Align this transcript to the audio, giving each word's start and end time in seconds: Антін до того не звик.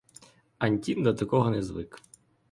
Антін 0.57 1.03
до 1.03 1.13
того 1.13 1.49
не 1.49 1.63
звик. 1.63 2.01